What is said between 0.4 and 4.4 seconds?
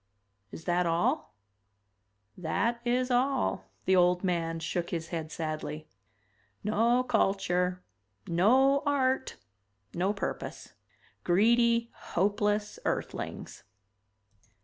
"Is that all?" "That is all." The old